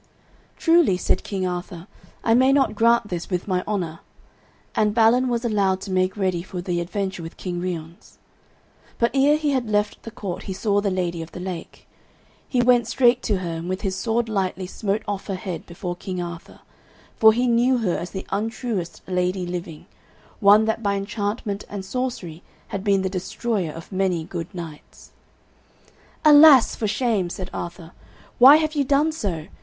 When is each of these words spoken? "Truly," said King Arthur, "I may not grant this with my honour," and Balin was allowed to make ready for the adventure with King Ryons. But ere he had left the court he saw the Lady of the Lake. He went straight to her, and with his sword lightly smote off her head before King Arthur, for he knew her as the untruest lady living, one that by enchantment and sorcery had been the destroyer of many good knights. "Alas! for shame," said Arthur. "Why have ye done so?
"Truly," 0.57 0.97
said 0.97 1.23
King 1.23 1.45
Arthur, 1.45 1.85
"I 2.23 2.33
may 2.33 2.51
not 2.51 2.73
grant 2.73 3.09
this 3.09 3.29
with 3.29 3.47
my 3.47 3.63
honour," 3.67 3.99
and 4.73 4.95
Balin 4.95 5.27
was 5.29 5.45
allowed 5.45 5.79
to 5.81 5.91
make 5.91 6.17
ready 6.17 6.41
for 6.41 6.59
the 6.59 6.81
adventure 6.81 7.21
with 7.21 7.37
King 7.37 7.61
Ryons. 7.61 8.17
But 8.97 9.11
ere 9.13 9.37
he 9.37 9.51
had 9.51 9.69
left 9.69 10.01
the 10.01 10.09
court 10.09 10.41
he 10.49 10.53
saw 10.53 10.81
the 10.81 10.89
Lady 10.89 11.21
of 11.21 11.33
the 11.33 11.39
Lake. 11.39 11.85
He 12.49 12.63
went 12.63 12.87
straight 12.87 13.21
to 13.21 13.37
her, 13.45 13.51
and 13.57 13.69
with 13.69 13.81
his 13.81 13.95
sword 13.95 14.27
lightly 14.27 14.65
smote 14.65 15.03
off 15.07 15.27
her 15.27 15.35
head 15.35 15.67
before 15.67 15.95
King 15.95 16.19
Arthur, 16.19 16.61
for 17.15 17.31
he 17.31 17.45
knew 17.45 17.77
her 17.77 17.95
as 17.95 18.09
the 18.09 18.25
untruest 18.31 19.03
lady 19.07 19.45
living, 19.45 19.85
one 20.39 20.65
that 20.65 20.81
by 20.81 20.95
enchantment 20.95 21.63
and 21.69 21.85
sorcery 21.85 22.41
had 22.69 22.83
been 22.83 23.03
the 23.03 23.07
destroyer 23.07 23.69
of 23.71 23.91
many 23.91 24.23
good 24.23 24.51
knights. 24.51 25.11
"Alas! 26.25 26.73
for 26.73 26.87
shame," 26.87 27.29
said 27.29 27.51
Arthur. 27.53 27.91
"Why 28.39 28.55
have 28.55 28.73
ye 28.73 28.83
done 28.83 29.11
so? 29.11 29.45